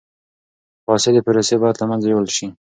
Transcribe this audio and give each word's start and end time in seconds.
فاسدی 0.85 1.21
پروسې 1.25 1.55
باید 1.61 1.75
له 1.81 1.85
منځه 1.89 2.07
یوړل 2.09 2.29
شي. 2.37 2.47